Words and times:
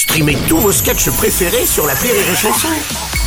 Streamez 0.00 0.38
tous 0.48 0.56
vos 0.56 0.72
sketchs 0.72 1.10
préférés 1.10 1.66
sur 1.66 1.86
la 1.86 1.92
Rire 1.92 2.14
et 2.14 2.34
Chanson. 2.34 2.68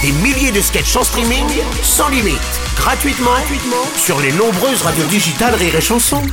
Des 0.01 0.11
milliers 0.23 0.51
de 0.51 0.59
sketchs 0.59 0.95
en 0.95 1.03
streaming, 1.03 1.45
sans 1.83 2.09
limite, 2.09 2.41
gratuitement, 2.75 3.29
gratuitement 3.29 3.85
sur 3.95 4.19
les 4.19 4.31
nombreuses 4.31 4.81
radios 4.81 5.05
digitales 5.05 5.53
Rire 5.53 5.75
et 5.75 5.81
Chanson. 5.81 6.23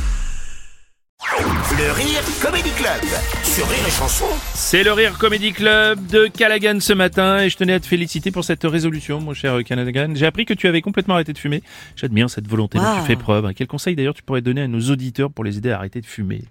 Le 1.77 1.91
Rire 1.91 2.23
Comedy 2.41 2.71
Club 2.71 3.01
sur 3.43 3.69
Rire 3.69 3.87
et 3.87 3.91
Chanson. 3.91 4.25
C'est 4.55 4.83
le 4.83 4.93
Rire 4.93 5.15
Comedy 5.19 5.53
Club 5.53 6.07
de 6.07 6.25
Callaghan 6.25 6.79
ce 6.79 6.93
matin 6.93 7.43
et 7.43 7.49
je 7.51 7.57
tenais 7.57 7.73
à 7.73 7.79
te 7.79 7.85
féliciter 7.85 8.31
pour 8.31 8.43
cette 8.43 8.63
résolution, 8.63 9.21
mon 9.21 9.35
cher 9.35 9.63
Callaghan. 9.63 10.13
J'ai 10.15 10.25
appris 10.25 10.45
que 10.45 10.55
tu 10.55 10.67
avais 10.67 10.81
complètement 10.81 11.13
arrêté 11.13 11.33
de 11.33 11.37
fumer. 11.37 11.61
J'admire 11.95 12.31
cette 12.31 12.47
volonté 12.47 12.79
dont 12.79 12.95
tu 12.99 13.05
fais 13.05 13.15
preuve. 13.15 13.53
Quel 13.53 13.67
conseil 13.67 13.95
d'ailleurs 13.95 14.15
tu 14.15 14.23
pourrais 14.23 14.41
donner 14.41 14.61
à 14.61 14.67
nos 14.67 14.81
auditeurs 14.89 15.29
pour 15.31 15.43
les 15.43 15.59
aider 15.59 15.69
à 15.69 15.77
arrêter 15.77 16.01
de 16.01 16.07
fumer? 16.07 16.41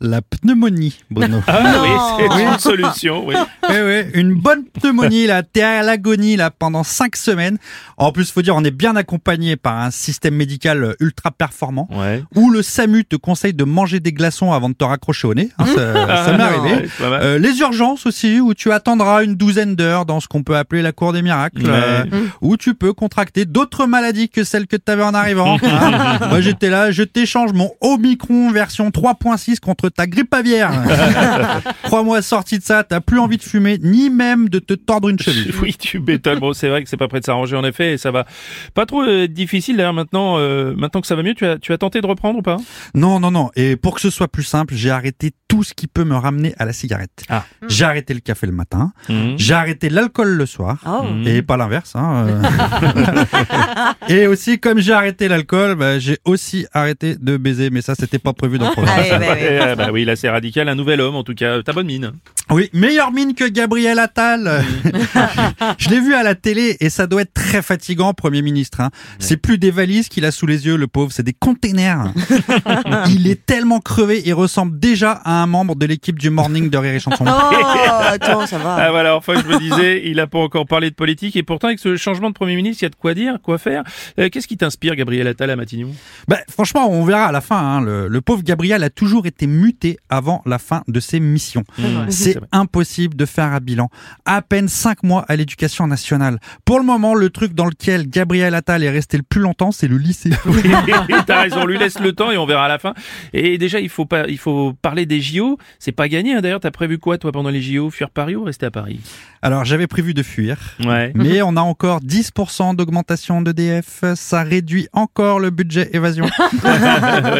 La 0.00 0.22
pneumonie, 0.22 0.96
Bono. 1.10 1.40
Ah 1.48 1.60
oui, 1.82 1.88
c'est 2.36 2.42
une 2.44 2.58
solution, 2.60 3.26
oui. 3.26 3.34
oui, 3.68 3.74
oui, 3.84 4.02
une 4.14 4.32
bonne 4.34 4.64
pneumonie, 4.64 5.26
là, 5.26 5.42
t'es 5.42 5.62
à 5.62 5.82
l'agonie, 5.82 6.36
là, 6.36 6.50
pendant 6.52 6.84
cinq 6.84 7.16
semaines. 7.16 7.58
En 7.96 8.12
plus, 8.12 8.30
faut 8.30 8.42
dire, 8.42 8.54
on 8.54 8.62
est 8.62 8.70
bien 8.70 8.94
accompagné 8.94 9.56
par 9.56 9.76
un 9.80 9.90
système 9.90 10.34
médical 10.36 10.94
ultra 11.00 11.32
performant, 11.32 11.88
Ouais. 11.92 12.22
où 12.36 12.50
le 12.50 12.62
SAMU 12.62 13.04
te 13.06 13.16
conseille 13.16 13.54
de 13.54 13.64
manger 13.64 13.98
des 13.98 14.12
glaçons 14.12 14.52
avant 14.52 14.68
de 14.68 14.74
te 14.74 14.84
raccrocher 14.84 15.26
au 15.26 15.34
nez. 15.34 15.50
hein, 15.58 15.64
ça 15.66 15.92
Ah, 16.08 16.24
ça 16.26 16.36
m'est 16.36 16.42
arrivé. 16.44 16.74
ouais. 16.76 16.88
Euh, 17.02 17.38
les 17.40 17.58
urgences 17.58 18.06
aussi, 18.06 18.38
où 18.40 18.54
tu 18.54 18.70
attendras 18.70 19.24
une 19.24 19.34
douzaine 19.34 19.74
d'heures 19.74 20.06
dans 20.06 20.20
ce 20.20 20.28
qu'on 20.28 20.44
peut 20.44 20.56
appeler 20.56 20.80
la 20.82 20.92
cour 20.92 21.12
des 21.12 21.22
miracles, 21.22 21.62
Ouais. 21.64 21.70
euh, 21.72 22.04
où 22.40 22.56
tu 22.56 22.74
peux 22.74 22.92
contracter 22.92 23.46
d'autres 23.46 23.86
maladies 23.86 24.28
que 24.28 24.44
celles 24.44 24.68
que 24.68 24.76
tu 24.76 24.92
avais 24.92 25.02
en 25.02 25.14
arrivant. 25.14 25.56
hein. 25.64 26.18
Moi, 26.28 26.40
j'étais 26.40 26.70
là, 26.70 26.92
je 26.92 27.02
t'échange 27.02 27.52
mon 27.52 27.72
Omicron 27.80 28.52
version 28.52 28.90
3.6 28.90 29.58
contre 29.58 29.87
ta 29.88 30.06
grippe 30.06 30.32
aviaire. 30.34 30.70
Crois-moi, 31.84 32.22
sorti 32.22 32.58
de 32.58 32.64
ça, 32.64 32.84
t'as 32.84 33.00
plus 33.00 33.18
envie 33.18 33.36
de 33.36 33.42
fumer, 33.42 33.78
ni 33.82 34.10
même 34.10 34.48
de 34.48 34.58
te 34.58 34.74
tordre 34.74 35.08
une 35.08 35.18
cheville. 35.18 35.52
Oui, 35.62 35.74
tu 35.78 35.98
m'étonnes. 35.98 36.38
Bon, 36.38 36.52
c'est 36.52 36.68
vrai 36.68 36.82
que 36.84 36.88
c'est 36.88 36.96
pas 36.96 37.08
prêt 37.08 37.20
de 37.20 37.24
s'arranger 37.24 37.56
en 37.56 37.64
effet 37.64 37.94
et 37.94 37.98
ça 37.98 38.10
va 38.10 38.26
pas 38.74 38.86
trop 38.86 39.02
euh, 39.02 39.26
difficile 39.26 39.76
d'ailleurs 39.76 39.92
maintenant. 39.92 40.36
euh, 40.38 40.74
maintenant 40.76 41.00
que 41.00 41.06
ça 41.06 41.16
va 41.16 41.22
mieux, 41.22 41.34
tu 41.34 41.46
as, 41.46 41.58
tu 41.58 41.72
as 41.72 41.78
tenté 41.78 42.00
de 42.00 42.06
reprendre 42.06 42.38
ou 42.38 42.42
pas? 42.42 42.58
Non, 42.94 43.18
non, 43.20 43.30
non. 43.30 43.50
Et 43.56 43.76
pour 43.76 43.94
que 43.94 44.00
ce 44.00 44.10
soit 44.10 44.28
plus 44.28 44.44
simple, 44.44 44.74
j'ai 44.74 44.90
arrêté 44.90 45.32
tout 45.48 45.64
ce 45.64 45.72
qui 45.72 45.86
peut 45.86 46.04
me 46.04 46.14
ramener 46.14 46.54
à 46.58 46.66
la 46.66 46.74
cigarette. 46.74 47.24
Ah. 47.30 47.44
J'ai 47.66 47.84
arrêté 47.84 48.12
le 48.12 48.20
café 48.20 48.46
le 48.46 48.52
matin. 48.52 48.92
Mhm. 49.08 49.38
J'ai 49.38 49.54
arrêté 49.54 49.88
l'alcool 49.88 50.28
le 50.28 50.46
soir. 50.46 50.78
Oh. 50.86 51.04
Mhm. 51.04 51.26
Et 51.26 51.42
pas 51.42 51.56
l'inverse. 51.56 51.96
Hein. 51.96 52.26
euh. 52.28 53.92
et 54.08 54.26
aussi, 54.26 54.60
comme 54.60 54.78
j'ai 54.78 54.92
arrêté 54.92 55.26
l'alcool, 55.26 55.74
bah, 55.74 55.98
j'ai 55.98 56.18
aussi 56.26 56.66
arrêté 56.72 57.16
de 57.16 57.38
baiser. 57.38 57.70
Mais 57.70 57.80
ça, 57.80 57.94
c'était 57.94 58.18
pas 58.18 58.34
prévu 58.34 58.58
dans 58.58 58.66
le 58.66 58.72
programme. 58.72 58.98
Ah 58.98 59.02
oui, 59.02 59.10
bah 59.10 59.26
oui. 59.32 59.38
Eh, 59.48 59.60
euh, 59.60 59.76
bah 59.76 59.88
oui, 59.92 60.04
là 60.04 60.16
c'est 60.16 60.28
radical, 60.28 60.68
un 60.68 60.74
nouvel 60.74 61.00
homme 61.00 61.14
en 61.14 61.22
tout 61.24 61.34
cas. 61.34 61.62
T'as 61.62 61.72
bonne 61.72 61.86
mine. 61.86 62.12
Oui, 62.50 62.70
meilleure 62.72 63.12
mine 63.12 63.34
que 63.34 63.44
Gabriel 63.48 63.98
Attal. 63.98 64.64
Je 65.78 65.88
l'ai 65.90 66.00
vu 66.00 66.14
à 66.14 66.22
la 66.22 66.34
télé 66.34 66.76
et 66.80 66.88
ça 66.90 67.06
doit 67.06 67.22
être 67.22 67.34
très 67.34 67.60
fatigant, 67.62 68.14
Premier 68.14 68.42
ministre. 68.42 68.80
Hein. 68.80 68.90
C'est 69.18 69.36
plus 69.36 69.58
des 69.58 69.70
valises 69.70 70.08
qu'il 70.08 70.24
a 70.24 70.30
sous 70.30 70.46
les 70.46 70.64
yeux, 70.66 70.76
le 70.76 70.86
pauvre, 70.86 71.12
c'est 71.12 71.22
des 71.22 71.34
containers. 71.34 72.12
Il 73.10 73.26
est 73.28 73.44
tellement 73.46 73.80
crevé, 73.80 74.22
il 74.24 74.34
ressemble 74.34 74.78
déjà 74.78 75.12
à 75.12 75.42
un 75.42 75.46
membre 75.46 75.74
de 75.76 75.86
l'équipe 75.86 76.18
du 76.18 76.30
Morning 76.30 76.70
de 76.70 76.78
Rire 76.78 76.94
et 76.94 77.00
Chanson. 77.00 77.24
Oh, 77.28 78.02
attends, 78.02 78.46
ça 78.46 78.58
va. 78.58 78.76
Ah 78.76 78.90
voilà, 78.90 79.16
enfin 79.16 79.34
je 79.42 79.46
me 79.46 79.58
disais, 79.58 80.02
il 80.06 80.18
a 80.20 80.26
pas 80.26 80.38
encore 80.38 80.66
parlé 80.66 80.90
de 80.90 80.94
politique 80.94 81.36
et 81.36 81.42
pourtant 81.42 81.68
avec 81.68 81.78
ce 81.78 81.96
changement 81.96 82.28
de 82.30 82.34
Premier 82.34 82.56
ministre, 82.56 82.82
il 82.82 82.86
y 82.86 82.88
a 82.88 82.90
de 82.90 82.94
quoi 82.96 83.14
dire, 83.14 83.38
quoi 83.42 83.58
faire. 83.58 83.82
Euh, 84.18 84.28
Qu'est-ce 84.30 84.46
qui 84.48 84.56
t'inspire, 84.56 84.94
Gabriel 84.96 85.26
Attal 85.26 85.50
à 85.50 85.56
Matignon? 85.56 85.90
Bah, 86.28 86.38
franchement, 86.50 86.90
on 86.90 87.04
verra 87.04 87.26
à 87.26 87.32
la 87.32 87.40
fin. 87.40 87.58
hein. 87.58 87.80
Le, 87.80 88.08
le 88.08 88.20
pauvre 88.20 88.42
Gabriel 88.42 88.82
a 88.82 88.90
toujours 88.90 89.26
été 89.26 89.46
muté 89.46 89.98
avant 90.08 90.42
la 90.46 90.58
fin 90.58 90.82
de 90.88 91.00
ses 91.00 91.20
missions. 91.20 91.64
vrai. 91.78 92.06
C'est 92.10 92.37
C'est 92.40 92.58
impossible 92.58 93.16
de 93.16 93.26
faire 93.26 93.52
un 93.52 93.60
bilan. 93.60 93.88
À 94.24 94.42
peine 94.42 94.68
cinq 94.68 95.02
mois 95.02 95.24
à 95.28 95.36
l'éducation 95.36 95.86
nationale. 95.86 96.38
Pour 96.64 96.78
le 96.78 96.84
moment, 96.84 97.14
le 97.14 97.30
truc 97.30 97.54
dans 97.54 97.66
lequel 97.66 98.08
Gabriel 98.08 98.54
Attal 98.54 98.82
est 98.84 98.90
resté 98.90 99.16
le 99.16 99.22
plus 99.22 99.40
longtemps, 99.40 99.72
c'est 99.72 99.88
le 99.88 99.96
lycée. 99.96 100.30
T'as 101.26 101.42
raison, 101.42 101.62
on 101.62 101.66
lui 101.66 101.78
laisse 101.78 101.98
le 102.00 102.12
temps 102.12 102.30
et 102.30 102.38
on 102.38 102.46
verra 102.46 102.66
à 102.66 102.68
la 102.68 102.78
fin. 102.78 102.94
Et 103.32 103.58
déjà, 103.58 103.80
il 103.80 103.88
faut 103.88 104.06
pas, 104.06 104.26
il 104.28 104.38
faut 104.38 104.72
parler 104.80 105.06
des 105.06 105.20
JO. 105.20 105.58
C'est 105.78 105.92
pas 105.92 106.08
gagné. 106.08 106.34
Hein. 106.34 106.40
D'ailleurs, 106.40 106.60
t'as 106.60 106.70
prévu 106.70 106.98
quoi 106.98 107.18
toi 107.18 107.32
pendant 107.32 107.50
les 107.50 107.62
JO 107.62 107.90
Fuir 107.90 108.10
Paris 108.10 108.36
ou 108.36 108.44
rester 108.44 108.66
à 108.66 108.70
Paris? 108.70 109.00
Alors, 109.42 109.64
j'avais 109.64 109.86
prévu 109.86 110.14
de 110.14 110.22
fuir. 110.22 110.56
Ouais. 110.84 111.12
Mais 111.14 111.42
on 111.42 111.56
a 111.56 111.60
encore 111.60 112.00
10% 112.00 112.74
d'augmentation 112.76 113.40
d'EDF. 113.42 114.04
Ça 114.14 114.42
réduit 114.42 114.88
encore 114.92 115.38
le 115.38 115.50
budget 115.50 115.90
évasion. 115.92 116.26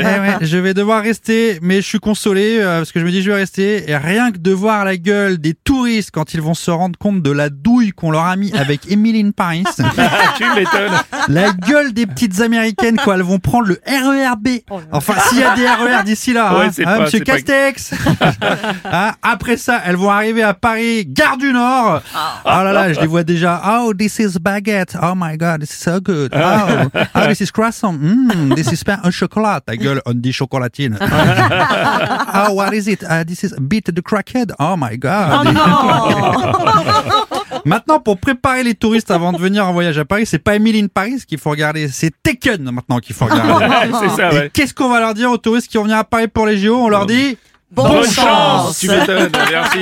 Eh 0.01 0.21
ouais, 0.21 0.37
je 0.41 0.57
vais 0.59 0.75
devoir 0.75 1.03
rester, 1.03 1.59
mais 1.61 1.77
je 1.77 1.87
suis 1.87 1.99
consolé 1.99 2.59
euh, 2.61 2.79
parce 2.79 2.93
que 2.93 3.01
je 3.01 3.05
me 3.05 3.11
dis 3.11 3.23
je 3.23 3.31
vais 3.31 3.37
rester. 3.37 3.91
Et 3.91 3.97
rien 3.97 4.31
que 4.31 4.39
de 4.39 4.51
voir 4.51 4.88
la 4.89 4.97
gueule 4.97 5.37
des 5.39 5.53
touristes 5.53 6.11
quand 6.13 6.33
ils 6.33 6.41
vont 6.41 6.55
se 6.55 6.71
rendre 6.71 6.99
compte 6.99 7.23
de 7.23 7.31
la 7.31 7.51
douille 7.51 7.91
qu'on 7.91 8.11
leur 8.11 8.25
a 8.25 8.37
mis 8.37 8.53
avec 8.57 8.91
Emily 8.91 9.21
in 9.21 9.33
Paris. 9.33 9.65
tu 9.77 10.45
m'étonnes. 10.55 10.99
la 11.29 11.53
gueule 11.53 11.93
des 11.93 12.07
petites 12.07 12.41
américaines 12.41 12.99
quand 13.05 13.13
elles 13.13 13.23
vont 13.23 13.39
prendre 13.39 13.67
le 13.69 13.79
RERB. 13.87 14.49
Enfin, 14.93 15.15
s'il 15.29 15.41
y 15.41 15.43
a 15.43 15.55
des 15.55 15.67
RER 15.69 16.03
d'ici 16.05 16.33
là, 16.33 16.57
Ouais, 16.59 16.65
hein, 16.67 16.71
c'est 16.73 16.87
hein, 16.87 16.97
pas- 16.97 17.05
Monsieur 17.05 17.21
pas- 17.21 17.33
Castex. 17.41 17.93
Hein, 18.85 19.13
après 19.23 19.59
ça, 19.59 19.83
elles 19.85 19.97
vont 19.97 20.11
arriver 20.11 20.43
à 20.43 20.55
Paris, 20.55 21.05
gare 21.07 21.37
du 21.37 21.53
Nord. 21.53 22.01
Oh 22.15 22.49
là 22.49 22.73
là, 22.73 22.93
je 22.95 23.01
les 23.01 23.07
vois 23.07 23.25
déjà. 23.25 23.61
Oh, 23.83 23.93
this 23.93 24.19
is 24.19 24.39
baguette. 24.41 24.97
Oh 25.03 25.13
my 25.15 25.37
God, 25.37 25.61
this 25.61 25.71
is 25.71 25.83
so 25.83 26.01
good. 26.01 26.33
Oh, 26.35 26.89
oh 27.15 27.27
this 27.29 27.41
is 27.41 27.51
croissant. 27.53 27.93
Mm, 27.93 28.55
this 28.55 28.73
is 28.73 28.83
pain 28.85 29.01
au 29.05 29.11
chocolat. 29.11 29.61
Ta 29.61 29.77
gueule, 29.77 30.01
on 30.07 30.15
dit 30.15 30.33
chocolatine. 30.33 30.97
oh, 31.01 32.53
what 32.55 32.73
is 32.73 32.87
it? 32.89 33.03
Uh, 33.05 33.23
this 33.25 33.45
is 33.45 33.53
beat 33.61 33.85
the 33.95 34.01
crackhead. 34.03 34.53
Oh 34.59 34.77
my 34.79 34.97
God. 34.97 35.55
Maintenant, 37.65 38.01
pour 38.01 38.19
préparer 38.19 38.63
les 38.63 38.75
touristes 38.75 39.11
avant 39.11 39.33
de 39.33 39.39
venir 39.39 39.67
en 39.67 39.73
voyage 39.73 39.99
à 39.99 40.05
Paris, 40.05 40.27
c'est 40.27 40.39
pas 40.39 40.55
Emily 40.55 40.81
in 40.81 40.87
Paris 40.87 41.23
qu'il 41.27 41.39
faut 41.39 41.51
regarder, 41.51 41.89
c'est 41.89 42.13
Taken 42.23 42.71
maintenant 42.71 42.99
qu'il 42.99 43.15
faut 43.15 43.27
regarder. 43.27 43.91
c'est 44.01 44.17
ça, 44.17 44.33
Et 44.33 44.35
ouais. 44.35 44.51
qu'est-ce 44.53 44.73
qu'on 44.73 44.89
va 44.89 45.01
leur 45.01 45.15
dire 45.15 45.31
aux 45.31 45.39
touristes 45.39 45.69
qui 45.69 45.77
vont 45.77 45.85
venir 45.85 45.99
à 45.99 46.05
Paris 46.05 46.29
pour 46.29 46.47
les 46.47 46.57
JO 46.59 46.77
On 46.77 46.89
leur 46.89 47.07
dit 47.07 47.37
Bonne 47.71 47.89
Bonne 47.89 48.05
chance. 48.05 48.15
chance. 48.15 48.79
Tu 48.79 48.89
m'étonnes. 48.89 49.31
Merci. 49.51 49.79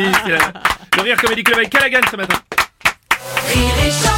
Le 0.96 1.02
Rire 1.02 1.16
Comedy 1.20 1.44
Club 1.44 1.58
avec 1.58 1.70
Callaghan 1.70 2.00
ce 2.10 2.16
matin. 2.16 2.36
Rire 3.52 3.70
et 3.86 3.90
chanson. 3.90 4.15